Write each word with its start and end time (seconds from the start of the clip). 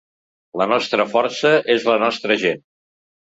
La 0.61 0.65
nostra 0.71 1.05
força 1.11 1.51
és 1.75 1.85
la 1.91 1.99
nostra 2.05 2.39
gent. 2.47 2.65